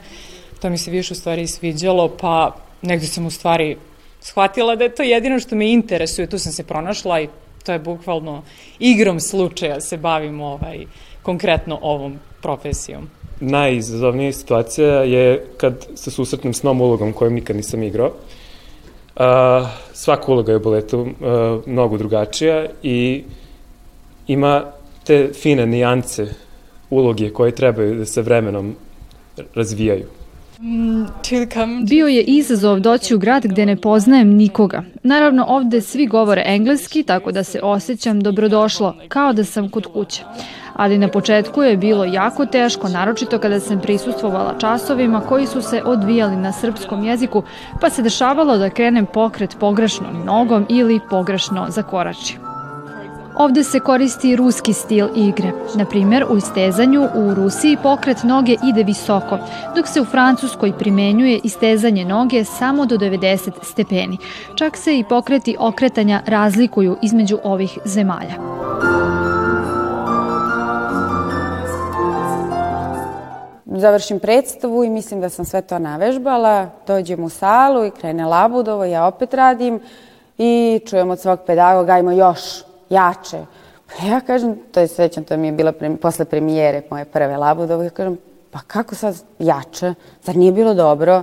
to 0.61 0.71
mi 0.71 0.79
se 0.79 0.91
više 0.91 1.13
u 1.13 1.17
stvari 1.17 1.47
sviđalo, 1.47 2.09
pa 2.09 2.57
negde 2.83 3.07
sam 3.07 3.27
u 3.27 3.31
stvari 3.31 3.77
shvatila 4.21 4.77
da 4.77 4.85
je 4.85 4.95
to 4.95 5.03
jedino 5.03 5.41
što 5.41 5.57
me 5.57 5.73
interesuje, 5.73 6.27
tu 6.27 6.39
sam 6.39 6.53
se 6.53 6.65
pronašla 6.65 7.21
i 7.21 7.29
to 7.65 7.73
je 7.73 7.79
bukvalno 7.79 8.43
igrom 8.79 9.21
slučaja 9.21 9.81
se 9.81 9.97
bavim 9.97 10.41
ovaj, 10.41 10.87
konkretno 11.23 11.79
ovom 11.83 12.19
profesijom. 12.43 13.09
Najizazovnija 13.41 14.33
situacija 14.33 15.03
je 15.03 15.47
kad 15.57 15.87
se 15.95 16.11
susretnem 16.11 16.55
s 16.55 16.63
novom 16.63 16.81
ulogom 16.81 17.13
kojom 17.13 17.35
nikad 17.35 17.57
nisam 17.57 17.83
igrao. 17.83 18.07
Uh, 19.17 19.23
svaka 19.93 20.33
uloga 20.33 20.53
je 20.53 20.57
u 20.57 20.61
baletu 20.61 21.01
uh, 21.01 21.09
mnogo 21.67 21.99
drugačija 21.99 22.67
i 22.83 23.25
ima 24.27 24.65
te 25.05 25.31
fine 25.35 25.67
nijance 25.67 26.27
uloge 26.91 27.31
koje 27.31 27.55
trebaju 27.55 27.95
da 27.95 28.05
se 28.05 28.23
vremenom 28.23 28.77
razvijaju. 29.55 30.16
Bio 31.89 32.07
je 32.07 32.23
izazov 32.23 32.81
doći 32.81 33.15
u 33.15 33.19
grad 33.19 33.47
gde 33.47 33.67
ne 33.67 33.77
poznajem 33.77 34.29
nikoga. 34.29 34.83
Naravno, 35.03 35.45
ovde 35.49 35.81
svi 35.81 36.07
govore 36.07 36.43
engleski, 36.47 37.03
tako 37.03 37.33
da 37.33 37.45
se 37.45 37.61
osjećam 37.63 38.21
dobrodošlo, 38.21 38.97
kao 39.09 39.33
da 39.33 39.45
sam 39.45 39.69
kod 39.69 39.87
kuće. 39.87 40.23
Ali 40.75 40.99
na 40.99 41.09
početku 41.09 41.63
je 41.63 41.77
bilo 41.77 42.05
jako 42.05 42.47
teško, 42.47 42.89
naročito 42.89 43.39
kada 43.39 43.61
sam 43.61 43.81
prisustvovala 43.81 44.59
časovima 44.59 45.21
koji 45.21 45.47
su 45.47 45.63
se 45.63 45.83
odvijali 45.85 46.37
na 46.37 46.53
srpskom 46.53 47.05
jeziku, 47.05 47.43
pa 47.81 47.91
se 47.91 48.03
dešavalo 48.03 48.59
da 48.59 48.71
krenem 48.71 49.07
pokret 49.07 49.57
pogrešno 49.61 50.07
nogom 50.25 50.67
ili 50.69 51.01
pogrešno 51.11 51.67
zakoračim. 51.69 52.56
Ovde 53.39 53.65
se 53.65 53.81
koristi 53.81 54.37
ruski 54.37 54.73
stil 54.73 55.09
igre. 55.15 55.53
Na 55.75 55.85
primjer, 55.85 56.25
u 56.31 56.37
istezanju 56.37 57.09
u 57.15 57.35
Rusiji 57.35 57.77
pokret 57.83 58.23
noge 58.23 58.57
ide 58.65 58.83
visoko, 58.83 59.39
dok 59.77 59.89
se 59.89 60.01
u 60.01 60.05
Francuskoj 60.05 60.73
primenjuje 60.79 61.41
istezanje 61.45 62.05
noge 62.05 62.45
samo 62.45 62.87
do 62.87 62.97
90 62.97 63.51
stepeni. 63.63 64.19
Čak 64.55 64.77
se 64.77 64.99
i 64.99 65.05
pokreti 65.05 65.57
okretanja 65.59 66.23
razlikuju 66.27 66.97
između 67.03 67.39
ovih 67.45 67.79
zemalja. 67.85 68.35
Završim 73.67 74.21
predstavu 74.21 74.85
i 74.85 74.91
mislim 74.91 75.21
da 75.21 75.29
sam 75.29 75.45
sve 75.45 75.63
to 75.63 75.79
navežbala. 75.79 76.67
Dođem 76.87 77.25
u 77.25 77.29
salu 77.29 77.85
i 77.85 77.91
krene 77.91 78.27
Labudovo, 78.27 78.85
ja 78.85 79.07
opet 79.07 79.35
radim 79.35 79.81
i 80.39 80.81
čujem 80.87 81.11
od 81.11 81.21
svog 81.21 81.39
pedagoga, 81.47 81.93
ajmo 81.93 82.13
još, 82.13 82.41
jače. 82.91 83.45
Pa 83.87 84.07
ja 84.07 84.21
kažem, 84.21 84.59
to 84.73 84.81
je 84.81 84.89
svećan, 84.89 85.25
to 85.25 85.37
mi 85.37 85.47
je 85.47 85.53
bila 85.53 85.73
pre, 85.73 85.97
posle 85.97 86.25
premijere 86.25 86.83
moje 86.91 87.05
prve 87.05 87.37
Labudove, 87.37 87.85
ja 87.85 87.91
kažem, 87.91 88.19
pa 88.51 88.59
kako 88.67 88.95
sad 88.95 89.23
jače? 89.39 89.95
Zar 90.23 90.37
nije 90.37 90.53
bilo 90.53 90.75
dobro? 90.75 91.23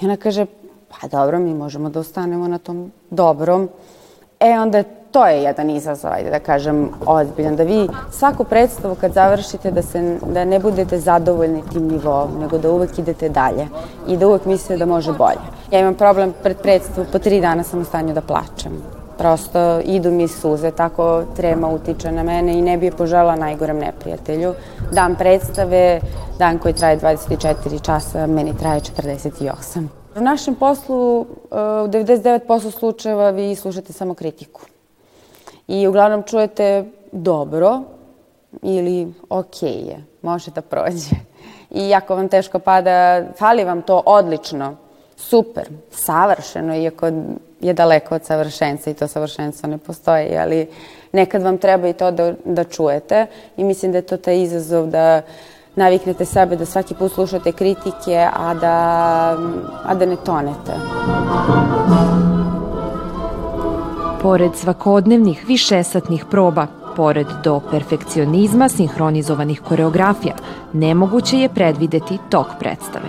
I 0.00 0.04
ona 0.04 0.16
kaže, 0.16 0.46
pa 0.88 1.08
dobro, 1.08 1.38
mi 1.38 1.54
možemo 1.54 1.90
da 1.90 2.00
ostanemo 2.00 2.48
na 2.48 2.58
tom 2.58 2.92
dobrom. 3.10 3.68
E, 4.40 4.58
onda 4.58 4.82
to 5.10 5.26
je 5.26 5.42
jedan 5.42 5.70
izazov, 5.70 6.12
ajde 6.12 6.30
da 6.30 6.38
kažem, 6.38 6.90
ozbiljan, 7.06 7.56
da 7.56 7.62
vi 7.62 7.88
svaku 8.12 8.44
predstavu 8.44 8.94
kad 8.94 9.12
završite 9.12 9.70
da, 9.70 9.82
se, 9.82 10.18
da 10.26 10.44
ne 10.44 10.58
budete 10.58 10.98
zadovoljni 10.98 11.62
tim 11.72 11.88
nivom, 11.88 12.38
nego 12.40 12.58
da 12.58 12.70
uvek 12.70 12.98
idete 12.98 13.28
dalje 13.28 13.68
i 14.08 14.16
da 14.16 14.28
uvek 14.28 14.44
mislite 14.44 14.76
da 14.76 14.86
može 14.86 15.12
bolje. 15.12 15.44
Ja 15.70 15.80
imam 15.80 15.94
problem 15.94 16.34
pred 16.42 16.56
predstavu, 16.56 17.06
po 17.12 17.18
tri 17.18 17.40
dana 17.40 17.62
sam 17.62 17.80
u 17.80 17.84
stanju 17.84 18.14
da 18.14 18.20
plačem 18.20 18.99
prosto 19.20 19.80
idu 19.84 20.10
mi 20.10 20.28
suze, 20.28 20.70
tako 20.70 21.24
trema 21.36 21.68
utiče 21.68 22.12
na 22.12 22.22
mene 22.22 22.58
i 22.58 22.62
ne 22.62 22.78
bi 22.78 22.86
je 22.86 22.92
požela 22.92 23.36
najgorem 23.36 23.78
neprijatelju. 23.78 24.54
Dan 24.92 25.16
predstave, 25.16 26.00
dan 26.38 26.58
koji 26.58 26.74
traje 26.74 26.98
24 26.98 27.84
časa, 27.84 28.26
meni 28.26 28.56
traje 28.56 28.80
48. 28.80 29.86
U 30.16 30.20
našem 30.20 30.54
poslu, 30.54 31.20
e, 31.20 31.24
u 31.84 31.88
99% 31.88 32.70
slučajeva 32.70 33.30
vi 33.30 33.54
slušate 33.54 33.92
samo 33.92 34.14
kritiku. 34.14 34.60
I 35.68 35.86
uglavnom 35.88 36.22
čujete 36.22 36.84
dobro 37.12 37.80
ili 38.62 39.12
ok 39.28 39.62
je, 39.62 40.04
može 40.22 40.50
da 40.50 40.62
prođe. 40.62 41.16
I 41.70 41.94
ako 41.94 42.16
vam 42.16 42.28
teško 42.28 42.58
pada, 42.58 43.24
fali 43.38 43.64
vam 43.64 43.82
to 43.82 44.02
odlično, 44.06 44.76
super, 45.16 45.68
savršeno, 45.90 46.76
iako 46.76 47.10
je 47.60 47.72
daleko 47.72 48.14
od 48.14 48.24
savršenstva 48.24 48.92
i 48.92 48.94
to 48.94 49.08
savršenstvo 49.08 49.68
ne 49.68 49.78
postoji, 49.78 50.38
ali 50.38 50.66
nekad 51.12 51.42
vam 51.42 51.58
treba 51.58 51.88
i 51.88 51.92
to 51.92 52.10
da, 52.10 52.32
da 52.44 52.64
čujete 52.64 53.26
i 53.56 53.64
mislim 53.64 53.92
da 53.92 53.98
je 53.98 54.02
to 54.02 54.16
taj 54.16 54.42
izazov 54.42 54.86
da 54.86 55.22
naviknete 55.76 56.24
sebe 56.24 56.56
da 56.56 56.66
svaki 56.66 56.94
put 56.94 57.12
slušate 57.12 57.52
kritike, 57.52 58.28
a 58.36 58.54
da, 58.54 58.76
a 59.84 59.94
da 59.94 60.06
ne 60.06 60.16
tonete. 60.16 60.72
Pored 64.22 64.56
svakodnevnih 64.56 65.44
višesatnih 65.48 66.24
proba, 66.30 66.66
pored 66.96 67.26
do 67.44 67.60
perfekcionizma 67.70 68.68
sinhronizovanih 68.68 69.60
koreografija, 69.60 70.34
nemoguće 70.72 71.38
je 71.38 71.48
predvideti 71.48 72.18
tok 72.30 72.46
predstave. 72.58 73.08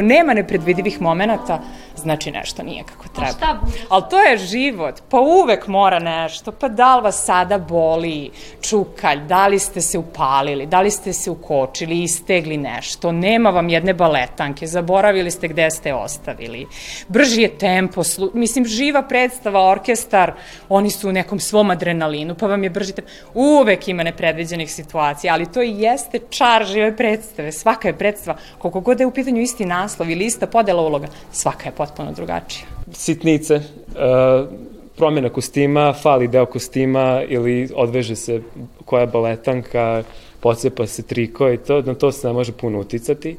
Nema 0.00 0.34
nepredvidivih 0.34 1.00
momenata, 1.00 1.60
znači 1.98 2.30
nešto 2.30 2.62
nije 2.62 2.84
kako 2.84 3.08
treba. 3.08 3.28
A 3.28 3.32
šta 3.32 3.58
bude? 3.64 3.78
Ali 3.88 4.04
to 4.10 4.20
je 4.20 4.38
život, 4.38 4.94
pa 5.08 5.20
uvek 5.20 5.66
mora 5.66 5.98
nešto, 5.98 6.52
pa 6.52 6.68
da 6.68 6.96
li 6.96 7.02
vas 7.02 7.24
sada 7.24 7.58
boli 7.58 8.30
čukalj, 8.60 9.20
da 9.20 9.46
li 9.46 9.58
ste 9.58 9.80
se 9.80 9.98
upalili, 9.98 10.66
da 10.66 10.80
li 10.80 10.90
ste 10.90 11.12
se 11.12 11.30
ukočili, 11.30 12.02
istegli 12.02 12.56
nešto, 12.56 13.12
nema 13.12 13.50
vam 13.50 13.68
jedne 13.68 13.94
baletanke, 13.94 14.66
zaboravili 14.66 15.30
ste 15.30 15.48
gde 15.48 15.70
ste 15.70 15.94
ostavili, 15.94 16.66
brži 17.08 17.42
je 17.42 17.58
tempo, 17.58 18.04
slu... 18.04 18.30
mislim, 18.34 18.64
živa 18.64 19.02
predstava, 19.02 19.70
orkestar, 19.70 20.32
oni 20.68 20.90
su 20.90 21.08
u 21.08 21.12
nekom 21.12 21.40
svom 21.40 21.70
adrenalinu, 21.70 22.34
pa 22.34 22.46
vam 22.46 22.64
je 22.64 22.70
brži 22.70 22.92
tempo, 22.92 23.10
uvek 23.34 23.88
ima 23.88 24.02
nepredviđenih 24.02 24.72
situacija, 24.72 25.34
ali 25.34 25.52
to 25.52 25.62
i 25.62 25.80
jeste 25.80 26.18
čar 26.30 26.66
žive 26.66 26.96
predstave, 26.96 27.52
svaka 27.52 27.88
je 27.88 27.98
predstava, 27.98 28.38
koliko 28.58 28.80
god 28.80 29.00
je 29.00 29.06
u 29.06 29.10
pitanju 29.10 29.40
isti 29.42 29.64
naslov 29.64 30.10
ili 30.10 30.24
ista 30.24 30.46
podela 30.46 30.82
uloga, 30.82 31.08
svaka 31.32 31.68
je 31.68 31.74
potpuno 31.88 32.12
drugačija. 32.12 32.66
Sitnice, 32.92 33.54
uh, 33.56 34.48
promjena 34.96 35.28
kostima, 35.28 35.92
fali 35.92 36.28
deo 36.28 36.46
kostima 36.46 37.22
ili 37.28 37.68
odveže 37.74 38.16
se 38.16 38.40
koja 38.84 39.06
baletanka, 39.06 40.02
pocepa 40.40 40.86
se 40.86 41.02
triko 41.02 41.50
i 41.50 41.56
to, 41.56 41.82
na 41.82 41.94
to 41.94 42.12
se 42.12 42.26
ne 42.26 42.32
može 42.32 42.52
puno 42.52 42.78
uticati. 42.80 43.36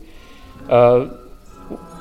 Uh, 0.61 1.07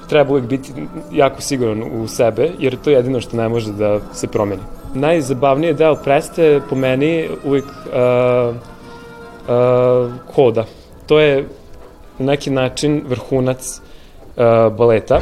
treba 0.08 0.30
uvijek 0.30 0.46
biti 0.46 0.72
jako 1.12 1.40
siguran 1.40 1.82
u 1.82 2.08
sebe, 2.08 2.50
jer 2.58 2.76
to 2.76 2.90
je 2.90 2.96
jedino 2.96 3.20
što 3.20 3.36
ne 3.36 3.48
može 3.48 3.72
da 3.72 4.00
se 4.14 4.26
promeni. 4.26 4.62
Najzabavniji 4.94 5.74
deo 5.74 5.94
predstave 5.94 6.60
po 6.68 6.76
meni 6.76 7.28
uvijek 7.44 7.64
uh, 7.64 8.56
uh, 8.56 10.12
koda. 10.34 10.64
To 11.06 11.20
je 11.20 11.48
na 12.18 12.26
neki 12.26 12.50
način 12.50 13.04
vrhunac 13.08 13.80
uh, 13.80 14.76
baleta 14.76 15.20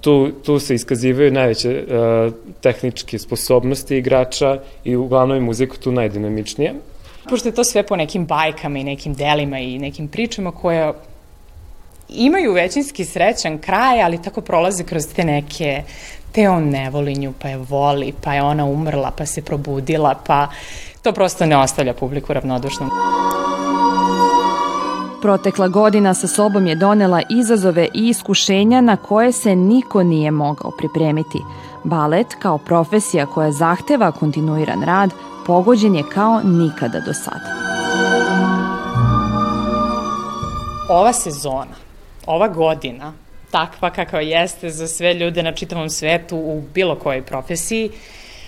tu, 0.00 0.30
tu 0.44 0.58
se 0.58 0.74
iskazivaju 0.74 1.32
najveće 1.32 1.84
uh, 1.84 2.32
tehničke 2.60 3.18
sposobnosti 3.18 3.96
igrača 3.96 4.58
i 4.84 4.96
uglavnom 4.96 5.36
je 5.36 5.40
muzika 5.40 5.76
tu 5.76 5.92
najdinamičnija. 5.92 6.72
Pošto 7.28 7.48
je 7.48 7.54
to 7.54 7.64
sve 7.64 7.82
po 7.82 7.96
nekim 7.96 8.26
bajkama 8.26 8.78
i 8.78 8.84
nekim 8.84 9.14
delima 9.14 9.58
i 9.58 9.78
nekim 9.78 10.08
pričama 10.08 10.52
koje 10.52 10.92
imaju 12.08 12.52
većinski 12.52 13.04
srećan 13.04 13.58
kraj, 13.58 14.02
ali 14.02 14.22
tako 14.22 14.40
prolaze 14.40 14.84
kroz 14.84 15.06
te 15.16 15.24
neke 15.24 15.82
te 16.32 16.48
on 16.48 16.68
ne 16.68 16.90
voli 16.90 17.14
nju, 17.14 17.32
pa 17.42 17.48
je 17.48 17.56
voli, 17.56 18.12
pa 18.24 18.34
je 18.34 18.42
ona 18.42 18.64
umrla, 18.64 19.10
pa 19.16 19.26
se 19.26 19.42
probudila, 19.42 20.14
pa 20.26 20.48
to 21.02 21.12
prosto 21.12 21.46
ne 21.46 21.56
ostavlja 21.56 21.94
publiku 21.94 22.32
ravnodušnom. 22.32 22.90
Protekla 25.22 25.68
godina 25.68 26.14
sa 26.14 26.26
sobom 26.26 26.66
je 26.66 26.74
donela 26.74 27.22
izazove 27.28 27.88
i 27.94 28.08
iskušenja 28.08 28.80
na 28.80 28.96
koje 28.96 29.32
se 29.32 29.56
niko 29.56 30.02
nije 30.02 30.30
mogao 30.30 30.70
pripremiti. 30.70 31.38
Balet, 31.84 32.26
kao 32.42 32.58
profesija 32.58 33.26
koja 33.26 33.52
zahteva 33.52 34.12
kontinuiran 34.12 34.82
rad, 34.82 35.10
pogođen 35.46 35.94
je 35.94 36.02
kao 36.14 36.40
nikada 36.44 37.00
do 37.00 37.12
sada. 37.12 37.54
Ova 40.88 41.12
sezona, 41.12 41.76
ova 42.26 42.48
godina, 42.48 43.12
takva 43.50 43.90
kakva 43.90 44.20
jeste 44.20 44.70
za 44.70 44.88
sve 44.88 45.14
ljude 45.14 45.42
na 45.42 45.52
čitavom 45.52 45.90
svetu 45.90 46.36
u 46.36 46.62
bilo 46.74 46.94
kojoj 46.94 47.22
profesiji, 47.22 47.90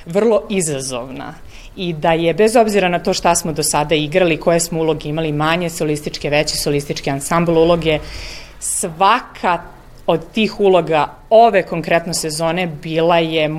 vrlo 0.07 0.43
izazovna 0.49 1.35
i 1.77 1.93
da 1.93 2.13
je 2.13 2.35
bez 2.35 2.57
obzira 2.57 2.89
na 2.89 2.99
to 2.99 3.15
šta 3.15 3.35
smo 3.35 3.53
do 3.53 3.63
sada 3.63 3.95
igrali, 3.95 4.37
koje 4.37 4.61
smo 4.61 4.81
uloge 4.81 5.09
imali, 5.09 5.33
manje 5.33 5.71
solističke, 5.71 6.31
veće 6.31 6.57
solističke 6.57 7.11
ansambl 7.11 7.59
uloge, 7.59 7.99
svaka 8.61 9.63
od 10.07 10.33
tih 10.33 10.61
uloga 10.61 11.15
ove 11.31 11.63
konkretno 11.63 12.15
sezone 12.15 12.67
bila 12.67 13.19
je 13.19 13.51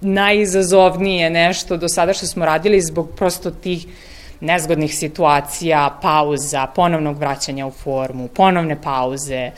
najizazovnije 0.00 1.30
nešto 1.30 1.76
do 1.76 1.88
sada 1.88 2.12
što 2.12 2.26
smo 2.26 2.44
radili 2.44 2.80
zbog 2.80 3.10
prosto 3.16 3.50
tih 3.50 3.86
nezgodnih 4.40 4.98
situacija, 4.98 5.98
pauza, 6.02 6.66
ponovnog 6.74 7.18
vraćanja 7.18 7.66
u 7.66 7.70
formu, 7.70 8.28
ponovne 8.28 8.82
pauze, 8.82 9.50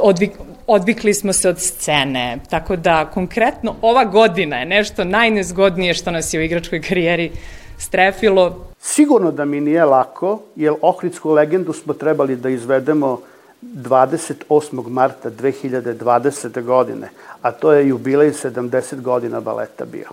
odvik, 0.00 0.30
odvikli 0.66 1.14
smo 1.14 1.32
se 1.32 1.48
od 1.48 1.60
scene, 1.60 2.38
tako 2.50 2.76
da 2.76 3.10
konkretno 3.14 3.74
ova 3.82 4.04
godina 4.04 4.56
je 4.58 4.66
nešto 4.66 5.04
najnezgodnije 5.04 5.94
što 5.94 6.10
nas 6.10 6.34
je 6.34 6.40
u 6.40 6.42
igračkoj 6.42 6.82
karijeri 6.82 7.30
strefilo. 7.78 8.66
Sigurno 8.80 9.32
da 9.32 9.44
mi 9.44 9.60
nije 9.60 9.84
lako, 9.84 10.40
jer 10.56 10.74
Ohridsku 10.82 11.30
legendu 11.30 11.72
smo 11.72 11.94
trebali 11.94 12.36
da 12.36 12.48
izvedemo 12.48 13.20
28. 13.62 14.88
marta 14.88 15.30
2020. 15.30 16.62
godine, 16.62 17.08
a 17.42 17.50
to 17.50 17.72
je 17.72 17.88
jubilej 17.88 18.30
70 18.30 19.00
godina 19.00 19.40
baleta 19.40 19.84
bio. 19.84 20.08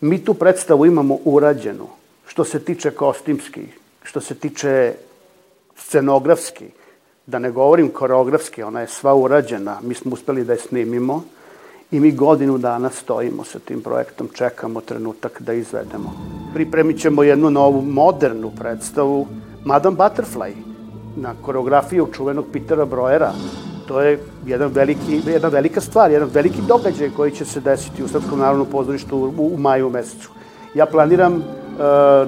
Mi 0.00 0.24
tu 0.24 0.34
predstavu 0.34 0.86
imamo 0.86 1.18
urađenu, 1.24 1.86
što 2.30 2.44
se 2.44 2.58
tiče 2.64 2.90
kostimski, 2.90 3.60
što 4.02 4.20
se 4.20 4.34
tiče 4.34 4.94
scenografski, 5.76 6.64
da 7.26 7.38
ne 7.38 7.50
govorim 7.50 7.88
koreografski, 7.88 8.62
ona 8.62 8.80
je 8.80 8.86
sva 8.86 9.14
urađena, 9.14 9.78
mi 9.82 9.94
smo 9.94 10.12
uspeli 10.12 10.44
da 10.44 10.52
je 10.52 10.58
snimimo 10.58 11.24
i 11.90 12.00
mi 12.00 12.12
godinu 12.12 12.58
dana 12.58 12.90
stojimo 12.90 13.44
sa 13.44 13.58
tim 13.58 13.82
projektom, 13.82 14.28
čekamo 14.34 14.80
trenutak 14.80 15.42
da 15.42 15.52
izvedemo. 15.52 16.12
Pripremit 16.54 17.00
ćemo 17.00 17.22
jednu 17.22 17.50
novu, 17.50 17.82
modernu 17.82 18.52
predstavu, 18.58 19.26
Madame 19.64 19.96
Butterfly, 19.96 20.52
na 21.16 21.34
koreografiju 21.42 22.08
čuvenog 22.12 22.44
Petera 22.52 22.84
Brojera. 22.84 23.32
To 23.88 24.00
je 24.00 24.20
jedan 24.46 24.70
veliki, 24.72 25.22
jedna 25.26 25.48
velika 25.48 25.80
stvar, 25.80 26.10
jedan 26.10 26.28
veliki 26.32 26.62
događaj 26.68 27.10
koji 27.16 27.30
će 27.30 27.44
se 27.44 27.60
desiti 27.60 28.04
u 28.04 28.08
Srpskom 28.08 28.38
narodnom 28.38 28.66
pozorištu 28.70 29.18
u, 29.18 29.54
u 29.54 29.58
maju 29.58 29.90
mesecu. 29.90 30.30
Ja 30.74 30.86
planiram 30.86 31.59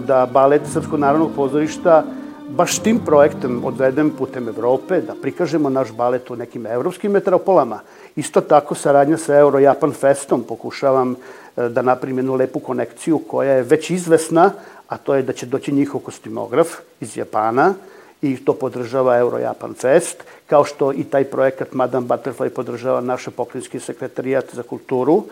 da 0.06 0.28
balet 0.32 0.62
Srpskog 0.72 0.98
narodnog 0.98 1.30
pozorišta 1.36 2.04
baš 2.48 2.78
tim 2.78 2.98
projektom 3.04 3.64
odvedem 3.64 4.10
putem 4.10 4.48
Evrope, 4.48 5.00
da 5.00 5.14
prikažemo 5.22 5.70
naš 5.70 5.92
balet 5.92 6.30
u 6.30 6.36
nekim 6.36 6.66
evropskim 6.66 7.12
metropolama. 7.12 7.80
Isto 8.16 8.40
tako 8.40 8.74
saradnja 8.74 9.16
sa 9.16 9.36
Euro 9.38 9.58
Japan 9.58 9.92
Festom 9.92 10.44
pokušavam 10.48 11.10
uh, 11.10 11.64
da 11.68 11.82
napravim 11.82 12.18
jednu 12.18 12.34
lepu 12.34 12.60
konekciju 12.60 13.18
koja 13.18 13.52
je 13.52 13.62
već 13.62 13.90
izvesna, 13.90 14.50
a 14.88 14.96
to 14.96 15.14
je 15.14 15.22
da 15.22 15.32
će 15.32 15.46
doći 15.46 15.72
njihov 15.72 16.00
kostimograf 16.00 16.68
iz 17.00 17.16
Japana, 17.16 17.74
i 18.22 18.36
to 18.44 18.52
podržava 18.54 19.18
Euro 19.18 19.38
Japan 19.38 19.74
Fest, 19.74 20.24
kao 20.46 20.64
što 20.64 20.92
i 20.92 21.04
taj 21.04 21.24
projekat 21.24 21.72
Madame 21.72 22.06
Butterfly 22.06 22.48
podržava 22.48 23.00
naš 23.00 23.26
pokrinjski 23.36 23.80
sekretarijat 23.80 24.54
za 24.54 24.62
kulturu. 24.62 25.24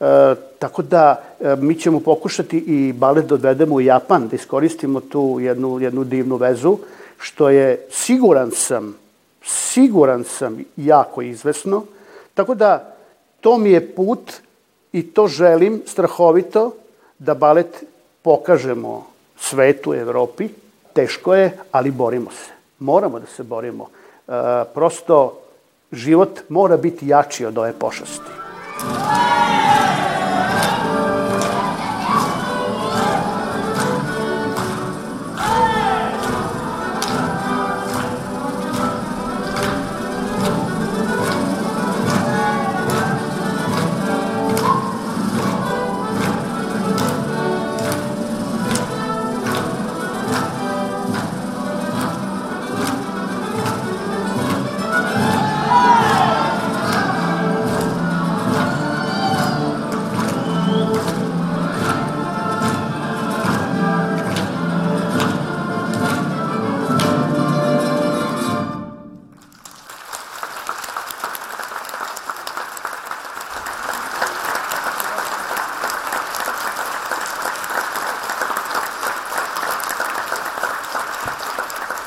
E, 0.00 0.34
tako 0.58 0.82
da 0.82 1.22
e, 1.40 1.56
mi 1.56 1.74
ćemo 1.74 2.00
pokušati 2.00 2.58
i 2.58 2.92
balet 2.92 3.26
da 3.26 3.34
odvedemo 3.34 3.74
u 3.74 3.80
Japan, 3.80 4.28
da 4.28 4.36
iskoristimo 4.36 5.00
tu 5.00 5.38
jednu, 5.40 5.80
jednu 5.80 6.04
divnu 6.04 6.36
vezu, 6.36 6.78
što 7.18 7.48
je, 7.48 7.86
siguran 7.90 8.50
sam, 8.50 8.96
siguran 9.44 10.24
sam, 10.24 10.58
jako 10.76 11.22
izvesno. 11.22 11.84
Tako 12.34 12.54
da 12.54 12.94
to 13.40 13.58
mi 13.58 13.70
je 13.70 13.94
put 13.94 14.32
i 14.92 15.02
to 15.02 15.28
želim 15.28 15.82
strahovito 15.86 16.72
da 17.18 17.34
balet 17.34 17.84
pokažemo 18.22 19.06
svetu, 19.38 19.94
Evropi, 19.94 20.48
Teško 20.98 21.34
je, 21.34 21.58
ali 21.72 21.90
borimo 21.90 22.30
se. 22.30 22.50
Moramo 22.78 23.18
da 23.18 23.26
se 23.26 23.42
borimo. 23.42 23.86
E, 23.86 24.32
prosto, 24.74 25.40
život 25.92 26.40
mora 26.48 26.76
biti 26.76 27.08
jači 27.08 27.44
od 27.44 27.58
ove 27.58 27.72
pošasti. 27.72 28.47